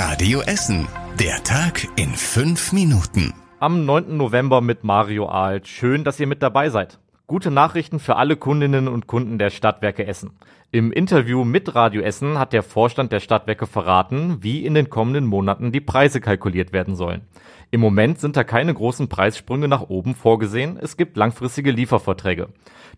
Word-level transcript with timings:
Radio 0.00 0.42
Essen. 0.42 0.86
Der 1.18 1.42
Tag 1.42 1.88
in 1.96 2.10
fünf 2.10 2.72
Minuten. 2.72 3.34
Am 3.58 3.84
9. 3.84 4.16
November 4.16 4.60
mit 4.60 4.84
Mario 4.84 5.26
Alt. 5.26 5.66
Schön, 5.66 6.04
dass 6.04 6.20
ihr 6.20 6.28
mit 6.28 6.40
dabei 6.40 6.70
seid. 6.70 7.00
Gute 7.26 7.50
Nachrichten 7.50 7.98
für 7.98 8.14
alle 8.14 8.36
Kundinnen 8.36 8.86
und 8.86 9.08
Kunden 9.08 9.40
der 9.40 9.50
Stadtwerke 9.50 10.06
Essen. 10.06 10.30
Im 10.70 10.92
Interview 10.92 11.42
mit 11.42 11.74
Radio 11.74 12.00
Essen 12.02 12.38
hat 12.38 12.52
der 12.52 12.62
Vorstand 12.62 13.10
der 13.10 13.18
Stadtwerke 13.18 13.66
verraten, 13.66 14.38
wie 14.40 14.64
in 14.64 14.74
den 14.74 14.88
kommenden 14.88 15.26
Monaten 15.26 15.72
die 15.72 15.80
Preise 15.80 16.20
kalkuliert 16.20 16.72
werden 16.72 16.94
sollen. 16.94 17.22
Im 17.70 17.80
Moment 17.80 18.18
sind 18.18 18.34
da 18.34 18.44
keine 18.44 18.72
großen 18.72 19.08
Preissprünge 19.08 19.68
nach 19.68 19.90
oben 19.90 20.14
vorgesehen, 20.14 20.78
es 20.80 20.96
gibt 20.96 21.18
langfristige 21.18 21.70
Lieferverträge. 21.70 22.48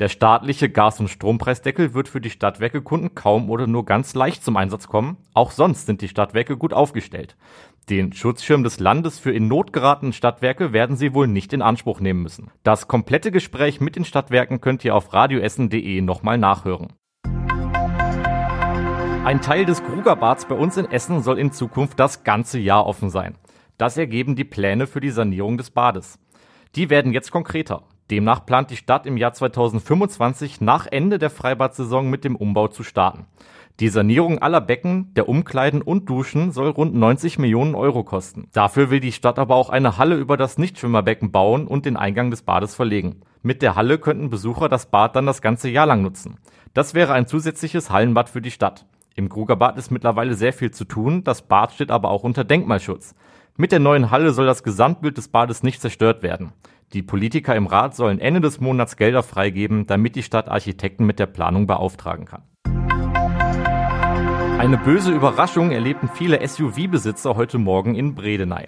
Der 0.00 0.08
staatliche 0.08 0.70
Gas- 0.70 1.00
und 1.00 1.08
Strompreisdeckel 1.08 1.92
wird 1.92 2.08
für 2.08 2.22
die 2.22 2.30
Stadtwerke-Kunden 2.30 3.14
kaum 3.14 3.50
oder 3.50 3.66
nur 3.66 3.84
ganz 3.84 4.14
leicht 4.14 4.42
zum 4.42 4.56
Einsatz 4.56 4.88
kommen, 4.88 5.18
auch 5.34 5.50
sonst 5.50 5.84
sind 5.84 6.00
die 6.00 6.08
Stadtwerke 6.08 6.56
gut 6.56 6.72
aufgestellt. 6.72 7.36
Den 7.90 8.14
Schutzschirm 8.14 8.64
des 8.64 8.80
Landes 8.80 9.18
für 9.18 9.32
in 9.32 9.48
Not 9.48 9.74
geratene 9.74 10.14
Stadtwerke 10.14 10.72
werden 10.72 10.96
sie 10.96 11.12
wohl 11.12 11.28
nicht 11.28 11.52
in 11.52 11.60
Anspruch 11.60 12.00
nehmen 12.00 12.22
müssen. 12.22 12.50
Das 12.62 12.88
komplette 12.88 13.30
Gespräch 13.30 13.82
mit 13.82 13.96
den 13.96 14.06
Stadtwerken 14.06 14.62
könnt 14.62 14.82
ihr 14.82 14.94
auf 14.94 15.12
radioessen.de 15.12 16.00
nochmal 16.00 16.38
nachhören. 16.38 16.94
Ein 19.24 19.42
Teil 19.42 19.66
des 19.66 19.84
Grugerbads 19.84 20.46
bei 20.46 20.54
uns 20.54 20.78
in 20.78 20.90
Essen 20.90 21.22
soll 21.22 21.38
in 21.38 21.52
Zukunft 21.52 22.00
das 22.00 22.24
ganze 22.24 22.58
Jahr 22.58 22.86
offen 22.86 23.10
sein. 23.10 23.36
Das 23.76 23.96
ergeben 23.96 24.36
die 24.36 24.44
Pläne 24.44 24.86
für 24.86 25.00
die 25.00 25.10
Sanierung 25.10 25.58
des 25.58 25.70
Bades. 25.70 26.18
Die 26.76 26.90
werden 26.90 27.12
jetzt 27.12 27.30
konkreter. 27.30 27.82
Demnach 28.10 28.44
plant 28.44 28.70
die 28.70 28.76
Stadt 28.76 29.06
im 29.06 29.16
Jahr 29.16 29.32
2025 29.32 30.60
nach 30.60 30.86
Ende 30.86 31.18
der 31.18 31.30
Freibadsaison 31.30 32.08
mit 32.08 32.24
dem 32.24 32.36
Umbau 32.36 32.68
zu 32.68 32.82
starten. 32.82 33.26
Die 33.80 33.88
Sanierung 33.88 34.38
aller 34.38 34.60
Becken, 34.60 35.12
der 35.14 35.28
Umkleiden 35.28 35.82
und 35.82 36.08
Duschen 36.08 36.52
soll 36.52 36.68
rund 36.68 36.94
90 36.94 37.40
Millionen 37.40 37.74
Euro 37.74 38.04
kosten. 38.04 38.46
Dafür 38.52 38.90
will 38.90 39.00
die 39.00 39.10
Stadt 39.10 39.38
aber 39.38 39.56
auch 39.56 39.70
eine 39.70 39.98
Halle 39.98 40.14
über 40.16 40.36
das 40.36 40.58
Nichtschwimmerbecken 40.58 41.32
bauen 41.32 41.66
und 41.66 41.84
den 41.84 41.96
Eingang 41.96 42.30
des 42.30 42.42
Bades 42.42 42.76
verlegen. 42.76 43.22
Mit 43.42 43.62
der 43.62 43.74
Halle 43.74 43.98
könnten 43.98 44.30
Besucher 44.30 44.68
das 44.68 44.86
Bad 44.86 45.16
dann 45.16 45.26
das 45.26 45.42
ganze 45.42 45.68
Jahr 45.68 45.86
lang 45.86 46.02
nutzen. 46.02 46.38
Das 46.72 46.94
wäre 46.94 47.14
ein 47.14 47.26
zusätzliches 47.26 47.90
Hallenbad 47.90 48.28
für 48.28 48.40
die 48.40 48.52
Stadt. 48.52 48.86
Im 49.16 49.28
Grugerbad 49.28 49.76
ist 49.78 49.90
mittlerweile 49.90 50.34
sehr 50.34 50.52
viel 50.52 50.70
zu 50.70 50.84
tun, 50.84 51.24
das 51.24 51.42
Bad 51.42 51.72
steht 51.72 51.90
aber 51.90 52.10
auch 52.10 52.22
unter 52.22 52.44
Denkmalschutz. 52.44 53.14
Mit 53.56 53.70
der 53.70 53.78
neuen 53.78 54.10
Halle 54.10 54.32
soll 54.32 54.46
das 54.46 54.64
Gesamtbild 54.64 55.16
des 55.16 55.28
Bades 55.28 55.62
nicht 55.62 55.80
zerstört 55.80 56.24
werden. 56.24 56.52
Die 56.92 57.02
Politiker 57.02 57.54
im 57.54 57.68
Rat 57.68 57.94
sollen 57.94 58.18
Ende 58.18 58.40
des 58.40 58.58
Monats 58.58 58.96
Gelder 58.96 59.22
freigeben, 59.22 59.86
damit 59.86 60.16
die 60.16 60.24
Stadt 60.24 60.48
Architekten 60.48 61.06
mit 61.06 61.20
der 61.20 61.26
Planung 61.26 61.68
beauftragen 61.68 62.24
kann. 62.24 62.42
Eine 64.58 64.76
böse 64.76 65.12
Überraschung 65.12 65.70
erlebten 65.70 66.08
viele 66.12 66.44
SUV-Besitzer 66.44 67.36
heute 67.36 67.58
Morgen 67.58 67.94
in 67.94 68.16
Bredeney. 68.16 68.66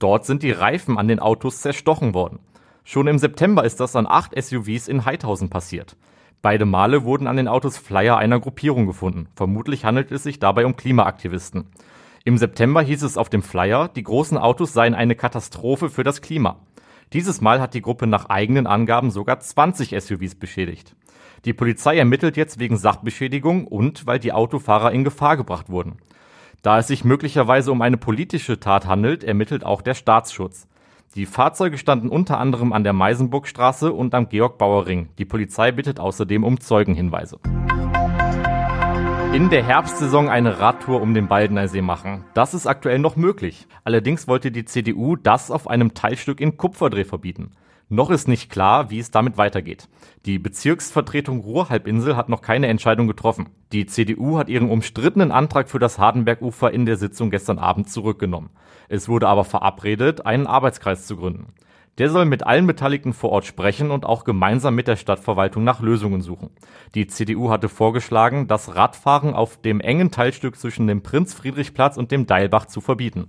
Dort 0.00 0.24
sind 0.24 0.42
die 0.42 0.50
Reifen 0.50 0.98
an 0.98 1.06
den 1.06 1.20
Autos 1.20 1.60
zerstochen 1.60 2.12
worden. 2.12 2.40
Schon 2.82 3.06
im 3.06 3.18
September 3.18 3.62
ist 3.62 3.78
das 3.78 3.94
an 3.94 4.08
acht 4.08 4.32
SUVs 4.36 4.88
in 4.88 5.04
Heidhausen 5.04 5.48
passiert. 5.48 5.96
Beide 6.42 6.64
Male 6.64 7.04
wurden 7.04 7.28
an 7.28 7.36
den 7.36 7.46
Autos 7.46 7.78
Flyer 7.78 8.16
einer 8.16 8.40
Gruppierung 8.40 8.86
gefunden. 8.86 9.28
Vermutlich 9.36 9.84
handelt 9.84 10.10
es 10.10 10.24
sich 10.24 10.40
dabei 10.40 10.66
um 10.66 10.74
Klimaaktivisten. 10.74 11.66
Im 12.26 12.38
September 12.38 12.80
hieß 12.80 13.02
es 13.02 13.18
auf 13.18 13.28
dem 13.28 13.42
Flyer, 13.42 13.88
die 13.88 14.02
großen 14.02 14.38
Autos 14.38 14.72
seien 14.72 14.94
eine 14.94 15.14
Katastrophe 15.14 15.90
für 15.90 16.04
das 16.04 16.22
Klima. 16.22 16.56
Dieses 17.12 17.42
Mal 17.42 17.60
hat 17.60 17.74
die 17.74 17.82
Gruppe 17.82 18.06
nach 18.06 18.30
eigenen 18.30 18.66
Angaben 18.66 19.10
sogar 19.10 19.40
20 19.40 19.90
SUVs 19.90 20.34
beschädigt. 20.34 20.96
Die 21.44 21.52
Polizei 21.52 21.98
ermittelt 21.98 22.38
jetzt 22.38 22.58
wegen 22.58 22.78
Sachbeschädigung 22.78 23.66
und 23.66 24.06
weil 24.06 24.18
die 24.20 24.32
Autofahrer 24.32 24.92
in 24.92 25.04
Gefahr 25.04 25.36
gebracht 25.36 25.68
wurden. 25.68 25.98
Da 26.62 26.78
es 26.78 26.86
sich 26.86 27.04
möglicherweise 27.04 27.70
um 27.70 27.82
eine 27.82 27.98
politische 27.98 28.58
Tat 28.58 28.86
handelt, 28.86 29.22
ermittelt 29.22 29.62
auch 29.62 29.82
der 29.82 29.92
Staatsschutz. 29.92 30.66
Die 31.16 31.26
Fahrzeuge 31.26 31.76
standen 31.76 32.08
unter 32.08 32.38
anderem 32.38 32.72
an 32.72 32.84
der 32.84 32.94
Meisenburgstraße 32.94 33.92
und 33.92 34.14
am 34.14 34.30
Georg-Bauer-Ring. 34.30 35.10
Die 35.18 35.26
Polizei 35.26 35.72
bittet 35.72 36.00
außerdem 36.00 36.42
um 36.42 36.58
Zeugenhinweise 36.58 37.38
in 39.34 39.50
der 39.50 39.64
Herbstsaison 39.64 40.28
eine 40.28 40.60
Radtour 40.60 41.02
um 41.02 41.12
den 41.12 41.26
Baldeneysee 41.26 41.82
machen. 41.82 42.24
Das 42.34 42.54
ist 42.54 42.68
aktuell 42.68 43.00
noch 43.00 43.16
möglich. 43.16 43.66
Allerdings 43.82 44.28
wollte 44.28 44.52
die 44.52 44.64
CDU 44.64 45.16
das 45.16 45.50
auf 45.50 45.68
einem 45.68 45.92
Teilstück 45.92 46.40
in 46.40 46.56
Kupferdreh 46.56 47.04
verbieten. 47.04 47.50
Noch 47.88 48.10
ist 48.10 48.28
nicht 48.28 48.48
klar, 48.48 48.90
wie 48.90 49.00
es 49.00 49.10
damit 49.10 49.36
weitergeht. 49.36 49.88
Die 50.24 50.38
Bezirksvertretung 50.38 51.40
Ruhrhalbinsel 51.40 52.16
hat 52.16 52.28
noch 52.28 52.42
keine 52.42 52.68
Entscheidung 52.68 53.08
getroffen. 53.08 53.48
Die 53.72 53.86
CDU 53.86 54.38
hat 54.38 54.48
ihren 54.48 54.70
umstrittenen 54.70 55.32
Antrag 55.32 55.68
für 55.68 55.80
das 55.80 55.98
Hardenbergufer 55.98 56.70
in 56.70 56.86
der 56.86 56.96
Sitzung 56.96 57.32
gestern 57.32 57.58
Abend 57.58 57.90
zurückgenommen. 57.90 58.50
Es 58.88 59.08
wurde 59.08 59.26
aber 59.26 59.44
verabredet, 59.44 60.24
einen 60.26 60.46
Arbeitskreis 60.46 61.08
zu 61.08 61.16
gründen. 61.16 61.54
Der 61.98 62.10
soll 62.10 62.24
mit 62.24 62.44
allen 62.44 62.66
Beteiligten 62.66 63.12
vor 63.12 63.30
Ort 63.30 63.44
sprechen 63.44 63.92
und 63.92 64.04
auch 64.04 64.24
gemeinsam 64.24 64.74
mit 64.74 64.88
der 64.88 64.96
Stadtverwaltung 64.96 65.62
nach 65.62 65.80
Lösungen 65.80 66.22
suchen. 66.22 66.50
Die 66.96 67.06
CDU 67.06 67.50
hatte 67.50 67.68
vorgeschlagen, 67.68 68.48
das 68.48 68.74
Radfahren 68.74 69.32
auf 69.32 69.60
dem 69.60 69.80
engen 69.80 70.10
Teilstück 70.10 70.56
zwischen 70.56 70.88
dem 70.88 71.02
Prinz-Friedrich-Platz 71.02 71.96
und 71.96 72.10
dem 72.10 72.26
Deilbach 72.26 72.66
zu 72.66 72.80
verbieten. 72.80 73.28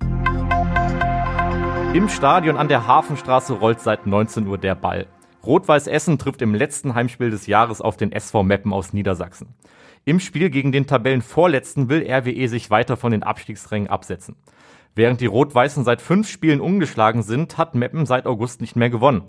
Im 1.94 2.09
Stadion 2.09 2.58
an 2.58 2.68
der 2.68 2.88
Hafenstraße 2.88 3.54
rollt 3.54 3.81
seit 3.81 4.08
19 4.08 4.48
Uhr 4.48 4.58
der 4.58 4.74
Ball. 4.74 5.06
Rot-Weiß 5.46 5.86
Essen 5.86 6.18
trifft 6.18 6.42
im 6.42 6.56
letzten 6.56 6.96
Heimspiel 6.96 7.30
des 7.30 7.46
Jahres 7.46 7.81
auf 7.81 7.98
den 7.98 8.12
SV 8.12 8.42
Meppen 8.42 8.74
aus 8.74 8.94
Niedersachsen. 8.94 9.50
Im 10.06 10.20
Spiel 10.20 10.50
gegen 10.50 10.72
den 10.72 10.88
Tabellenvorletzten 10.88 11.88
will 11.88 12.02
RWE 12.02 12.48
sich 12.48 12.72
weiter 12.72 12.98
von 12.98 13.12
den 13.12 13.22
Abstiegsrängen 13.22 13.90
absetzen. 13.90 14.36
Während 14.97 15.19
die 15.19 15.25
Rot-Weißen 15.25 15.83
seit 15.83 16.01
fünf 16.01 16.29
Spielen 16.29 16.61
ungeschlagen 16.61 17.22
sind, 17.22 17.57
hat 17.57 17.75
Meppen 17.75 18.06
seit 18.06 18.25
August 18.25 18.61
nicht 18.61 18.78
mehr 18.78 18.89
gewonnen. 18.89 19.23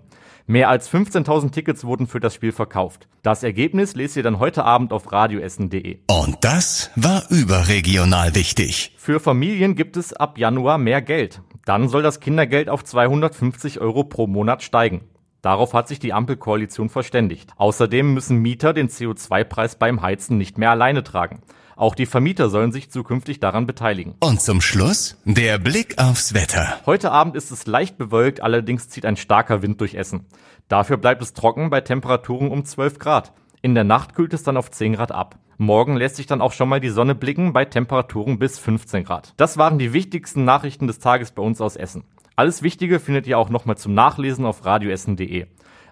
Mehr 0.46 0.68
als 0.68 0.88
15.000 0.88 1.50
Tickets 1.50 1.84
wurden 1.84 2.06
für 2.06 2.20
das 2.20 2.34
Spiel 2.34 2.52
verkauft. 2.52 3.08
Das 3.24 3.42
Ergebnis 3.42 3.96
lest 3.96 4.16
ihr 4.16 4.22
dann 4.22 4.38
heute 4.38 4.64
Abend 4.64 4.92
auf 4.92 5.10
radioessen.de. 5.10 5.98
Und 6.08 6.36
das 6.42 6.92
war 6.94 7.24
überregional 7.30 8.36
wichtig. 8.36 8.94
Für 8.96 9.18
Familien 9.18 9.74
gibt 9.74 9.96
es 9.96 10.12
ab 10.12 10.38
Januar 10.38 10.78
mehr 10.78 11.02
Geld. 11.02 11.40
Dann 11.64 11.88
soll 11.88 12.04
das 12.04 12.20
Kindergeld 12.20 12.68
auf 12.68 12.84
250 12.84 13.80
Euro 13.80 14.04
pro 14.04 14.28
Monat 14.28 14.62
steigen. 14.62 15.00
Darauf 15.42 15.74
hat 15.74 15.88
sich 15.88 15.98
die 15.98 16.12
Ampelkoalition 16.12 16.90
verständigt. 16.90 17.50
Außerdem 17.56 18.14
müssen 18.14 18.38
Mieter 18.38 18.72
den 18.72 18.88
CO2-Preis 18.88 19.76
beim 19.76 20.00
Heizen 20.00 20.38
nicht 20.38 20.58
mehr 20.58 20.70
alleine 20.70 21.02
tragen. 21.02 21.42
Auch 21.76 21.94
die 21.94 22.06
Vermieter 22.06 22.48
sollen 22.48 22.72
sich 22.72 22.90
zukünftig 22.90 23.38
daran 23.38 23.66
beteiligen. 23.66 24.14
Und 24.20 24.40
zum 24.40 24.62
Schluss 24.62 25.18
der 25.26 25.58
Blick 25.58 25.98
aufs 25.98 26.32
Wetter. 26.32 26.80
Heute 26.86 27.12
Abend 27.12 27.36
ist 27.36 27.50
es 27.50 27.66
leicht 27.66 27.98
bewölkt, 27.98 28.40
allerdings 28.42 28.88
zieht 28.88 29.04
ein 29.04 29.18
starker 29.18 29.60
Wind 29.60 29.82
durch 29.82 29.94
Essen. 29.94 30.24
Dafür 30.68 30.96
bleibt 30.96 31.20
es 31.20 31.34
trocken 31.34 31.68
bei 31.68 31.82
Temperaturen 31.82 32.50
um 32.50 32.64
12 32.64 32.98
Grad. 32.98 33.34
In 33.60 33.74
der 33.74 33.84
Nacht 33.84 34.14
kühlt 34.14 34.32
es 34.32 34.42
dann 34.42 34.56
auf 34.56 34.70
10 34.70 34.94
Grad 34.94 35.12
ab. 35.12 35.38
Morgen 35.58 35.96
lässt 35.96 36.16
sich 36.16 36.26
dann 36.26 36.40
auch 36.40 36.52
schon 36.52 36.70
mal 36.70 36.80
die 36.80 36.88
Sonne 36.88 37.14
blicken 37.14 37.52
bei 37.52 37.66
Temperaturen 37.66 38.38
bis 38.38 38.58
15 38.58 39.04
Grad. 39.04 39.34
Das 39.36 39.58
waren 39.58 39.78
die 39.78 39.92
wichtigsten 39.92 40.44
Nachrichten 40.44 40.86
des 40.86 40.98
Tages 40.98 41.32
bei 41.32 41.42
uns 41.42 41.60
aus 41.60 41.76
Essen. 41.76 42.04
Alles 42.36 42.62
Wichtige 42.62 43.00
findet 43.00 43.26
ihr 43.26 43.38
auch 43.38 43.50
nochmal 43.50 43.76
zum 43.76 43.92
Nachlesen 43.92 44.46
auf 44.46 44.64
radioessen.de. 44.64 45.46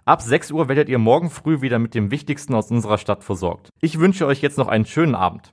Ab 0.06 0.22
6 0.22 0.51
Uhr 0.51 0.69
werdet 0.69 0.89
ihr 0.89 0.99
morgen 0.99 1.28
früh 1.28 1.61
wieder 1.61 1.78
mit 1.78 1.95
dem 1.95 2.11
Wichtigsten 2.11 2.55
aus 2.55 2.71
unserer 2.71 2.97
Stadt 2.97 3.22
versorgt. 3.22 3.69
Ich 3.81 3.99
wünsche 3.99 4.27
euch 4.27 4.41
jetzt 4.41 4.56
noch 4.56 4.69
einen 4.69 4.87
schönen 4.87 5.15
Abend. 5.15 5.53